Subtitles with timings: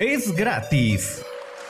[0.00, 1.24] Es gratis.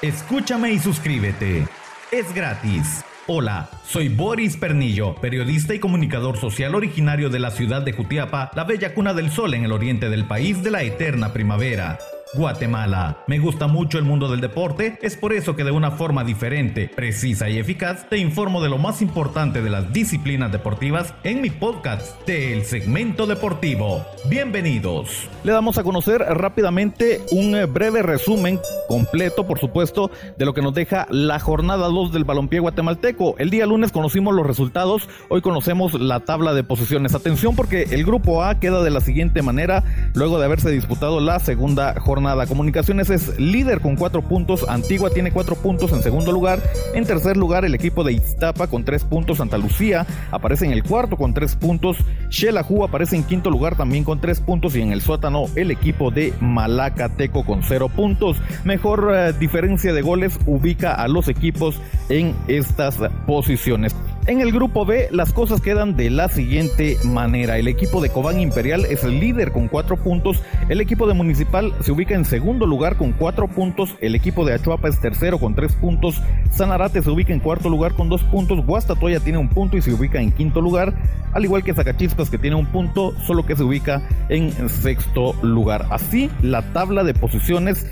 [0.00, 1.66] Escúchame y suscríbete.
[2.10, 3.04] Es gratis.
[3.26, 8.64] Hola, soy Boris Pernillo, periodista y comunicador social originario de la ciudad de Jutiapa, la
[8.64, 11.98] bella cuna del sol en el oriente del país de la eterna primavera.
[12.34, 13.18] Guatemala.
[13.28, 16.90] Me gusta mucho el mundo del deporte, es por eso que de una forma diferente,
[16.94, 21.50] precisa y eficaz te informo de lo más importante de las disciplinas deportivas en mi
[21.50, 24.04] podcast del segmento deportivo.
[24.28, 25.28] Bienvenidos.
[25.44, 30.62] Le damos a conocer rápidamente un eh, breve resumen completo, por supuesto, de lo que
[30.62, 33.36] nos deja la jornada 2 del balompié guatemalteco.
[33.38, 37.14] El día lunes conocimos los resultados, hoy conocemos la tabla de posiciones.
[37.14, 39.84] Atención porque el grupo A queda de la siguiente manera
[40.14, 42.46] luego de haberse disputado la segunda jornada jornada.
[42.46, 46.60] Comunicaciones es líder con cuatro puntos, Antigua tiene cuatro puntos en segundo lugar,
[46.94, 50.82] en tercer lugar el equipo de Iztapa con tres puntos, Santa Lucía aparece en el
[50.82, 51.98] cuarto con tres puntos,
[52.30, 56.10] Xelajú aparece en quinto lugar también con tres puntos y en el sótano el equipo
[56.10, 58.38] de Malacateco con cero puntos.
[58.64, 61.78] Mejor eh, diferencia de goles ubica a los equipos
[62.08, 63.94] en estas posiciones.
[64.28, 67.58] En el grupo B las cosas quedan de la siguiente manera.
[67.58, 70.42] El equipo de Cobán Imperial es el líder con cuatro puntos.
[70.68, 73.94] El equipo de Municipal se ubica en segundo lugar con cuatro puntos.
[74.00, 76.20] El equipo de Achuapa es tercero con tres puntos.
[76.50, 78.66] Sanarate se ubica en cuarto lugar con dos puntos.
[78.66, 80.92] Guastatoya tiene un punto y se ubica en quinto lugar.
[81.32, 85.86] Al igual que Zacachispas que tiene un punto, solo que se ubica en sexto lugar.
[85.90, 87.86] Así la tabla de posiciones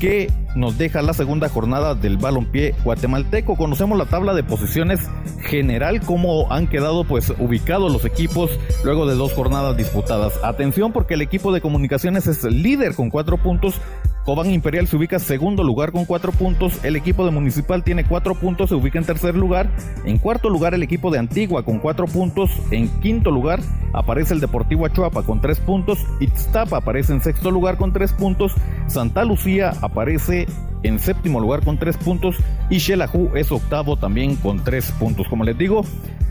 [0.00, 3.56] que nos deja la segunda jornada del balompié guatemalteco.
[3.56, 5.00] Conocemos la tabla de posiciones
[5.42, 8.50] general, cómo han quedado pues ubicados los equipos
[8.84, 10.32] luego de dos jornadas disputadas.
[10.42, 13.80] Atención porque el equipo de comunicaciones es líder con cuatro puntos
[14.26, 16.84] Cobán Imperial se ubica segundo lugar con cuatro puntos.
[16.84, 19.70] El equipo de Municipal tiene cuatro puntos, se ubica en tercer lugar.
[20.04, 22.50] En cuarto lugar, el equipo de Antigua con cuatro puntos.
[22.72, 23.60] En quinto lugar,
[23.92, 26.04] aparece el Deportivo Achuapa con tres puntos.
[26.18, 28.52] Itztapa aparece en sexto lugar con tres puntos.
[28.88, 30.48] Santa Lucía aparece
[30.82, 32.36] en séptimo lugar con tres puntos.
[32.70, 35.26] Y Xelajú es octavo también con tres puntos.
[35.28, 35.84] Como les digo,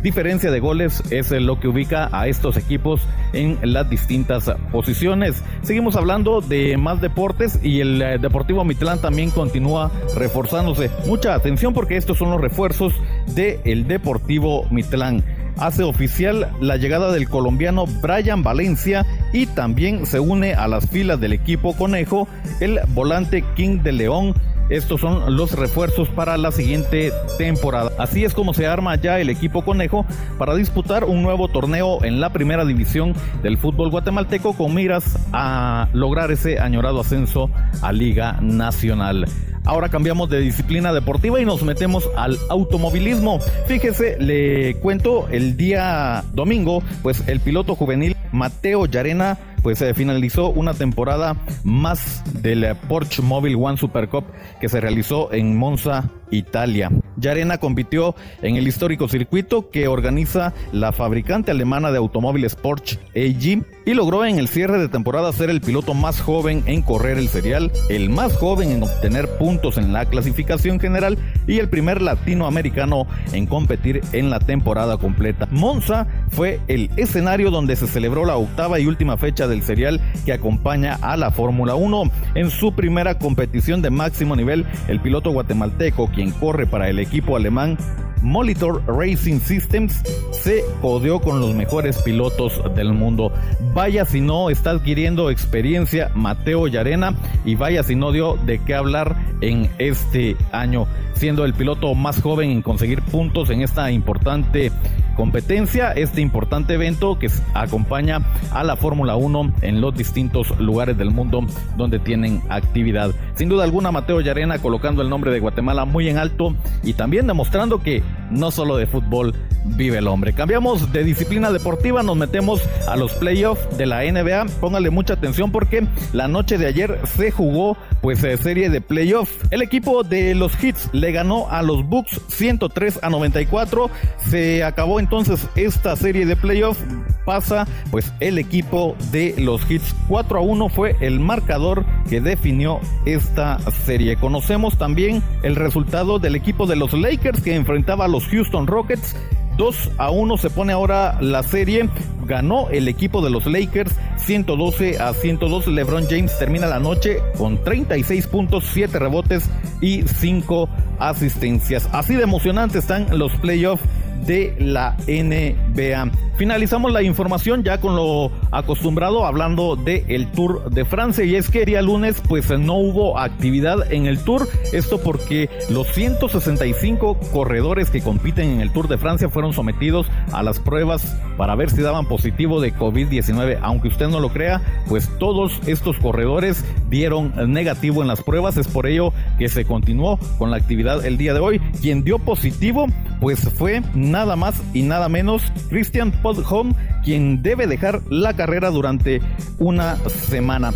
[0.03, 3.01] diferencia de goles es lo que ubica a estos equipos
[3.33, 5.43] en las distintas posiciones.
[5.63, 10.91] Seguimos hablando de más deportes y el eh, Deportivo Mitlán también continúa reforzándose.
[11.07, 12.93] Mucha atención porque estos son los refuerzos
[13.33, 15.23] del el Deportivo Mitlán
[15.57, 21.19] hace oficial la llegada del colombiano Brian Valencia y también se une a las filas
[21.19, 22.27] del equipo conejo
[22.59, 24.35] el volante King de León
[24.69, 27.91] estos son los refuerzos para la siguiente temporada.
[27.99, 30.07] Así es como se arma ya el equipo conejo
[30.39, 33.13] para disputar un nuevo torneo en la primera división
[33.43, 37.51] del fútbol guatemalteco con miras a lograr ese añorado ascenso
[37.83, 39.27] a Liga Nacional.
[39.65, 43.39] Ahora cambiamos de disciplina deportiva y nos metemos al automovilismo.
[43.67, 50.49] Fíjese, le cuento el día domingo, pues el piloto juvenil Mateo Yarena pues se finalizó
[50.49, 54.25] una temporada más del Porsche Mobile One Super Cup
[54.61, 56.91] que se realizó en Monza, Italia.
[57.17, 63.65] Yarena compitió en el histórico circuito que organiza la fabricante alemana de automóviles Porsche AG
[63.85, 67.29] y logró en el cierre de temporada ser el piloto más joven en correr el
[67.29, 73.07] serial, el más joven en obtener puntos en la clasificación general y el primer latinoamericano
[73.31, 75.47] en competir en la temporada completa.
[75.51, 80.33] Monza fue el escenario donde se celebró la octava y última fecha del serial que
[80.33, 82.03] acompaña a la Fórmula 1.
[82.35, 87.35] En su primera competición de máximo nivel, el piloto guatemalteco, quien corre para el equipo
[87.35, 87.77] alemán,
[88.21, 93.31] Molitor Racing Systems se codeó con los mejores pilotos del mundo.
[93.73, 97.15] Vaya si no está adquiriendo experiencia Mateo Yarena
[97.45, 102.21] y vaya si no dio de qué hablar en este año, siendo el piloto más
[102.21, 104.71] joven en conseguir puntos en esta importante
[105.15, 108.21] competencia, este importante evento que acompaña
[108.51, 111.45] a la Fórmula 1 en los distintos lugares del mundo
[111.77, 113.11] donde tienen actividad.
[113.35, 117.27] Sin duda alguna, Mateo Yarena colocando el nombre de Guatemala muy en alto y también
[117.27, 119.33] demostrando que no solo de fútbol
[119.65, 120.33] vive el hombre.
[120.33, 124.45] Cambiamos de disciplina deportiva, nos metemos a los playoffs de la NBA.
[124.59, 129.33] Póngale mucha atención porque la noche de ayer se jugó pues eh, serie de playoffs.
[129.51, 133.89] El equipo de los Hits le ganó a los Bucks 103 a 94.
[134.29, 136.83] Se acabó entonces esta serie de playoffs.
[137.25, 142.79] Pasa pues el equipo de los Hits 4 a 1 fue el marcador que definió
[143.05, 144.15] esta serie.
[144.15, 149.15] Conocemos también el resultado del equipo de los Lakers que enfrentaba a los Houston Rockets
[149.57, 151.89] 2 a 1 se pone ahora la serie.
[152.25, 155.67] Ganó el equipo de los Lakers 112 a 102.
[155.67, 159.49] LeBron James termina la noche con 36 puntos, 7 rebotes
[159.81, 160.67] y 5
[160.99, 161.87] asistencias.
[161.91, 163.83] Así de emocionantes están los playoffs
[164.25, 166.11] de la NBA.
[166.37, 171.23] Finalizamos la información ya con lo acostumbrado hablando de el Tour de Francia.
[171.23, 175.49] Y es que el día lunes pues no hubo actividad en el Tour, esto porque
[175.69, 181.15] los 165 corredores que compiten en el Tour de Francia fueron sometidos a las pruebas
[181.37, 185.97] para ver si daban positivo de COVID-19, aunque usted no lo crea, pues todos estos
[185.99, 191.05] corredores dieron negativo en las pruebas, es por ello que se continuó con la actividad
[191.05, 191.59] el día de hoy.
[191.81, 192.87] Quien dio positivo
[193.19, 196.73] pues fue nada más y nada menos Christian Podholm,
[197.05, 199.21] quien debe dejar la carrera durante
[199.59, 200.73] una semana.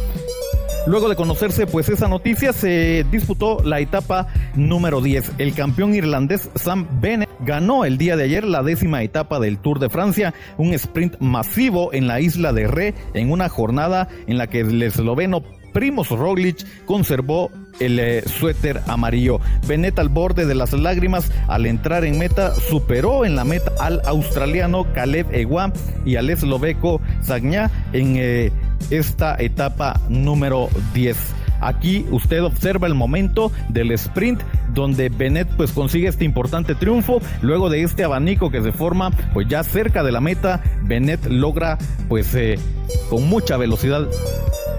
[0.88, 5.34] Luego de conocerse pues esa noticia se disputó la etapa número 10.
[5.38, 9.80] El campeón irlandés Sam Bennett ganó el día de ayer la décima etapa del Tour
[9.80, 14.48] de Francia, un sprint masivo en la isla de Ré en una jornada en la
[14.48, 19.39] que el esloveno Primoz Roglic conservó el eh, suéter amarillo.
[19.68, 24.01] Bennett al borde de las lágrimas al entrar en meta superó en la meta al
[24.06, 25.71] australiano Caleb Ewa
[26.06, 28.51] y al esloveco Sagna en eh,
[28.89, 31.18] esta etapa número 10.
[31.62, 34.42] Aquí usted observa el momento del sprint
[34.74, 37.21] donde Bennett pues consigue este importante triunfo.
[37.42, 41.77] Luego de este abanico que se forma pues ya cerca de la meta, Bennett logra
[42.07, 42.57] pues eh,
[43.10, 44.07] con mucha velocidad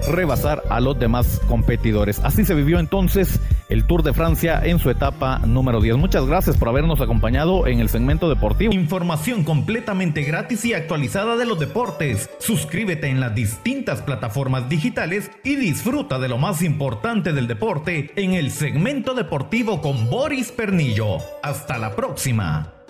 [0.09, 2.19] rebasar a los demás competidores.
[2.19, 3.39] Así se vivió entonces
[3.71, 5.95] el Tour de Francia en su etapa número 10.
[5.95, 8.73] Muchas gracias por habernos acompañado en el segmento deportivo.
[8.73, 12.29] Información completamente gratis y actualizada de los deportes.
[12.39, 18.33] Suscríbete en las distintas plataformas digitales y disfruta de lo más importante del deporte en
[18.33, 21.17] el segmento deportivo con Boris Pernillo.
[21.41, 22.80] Hasta la próxima.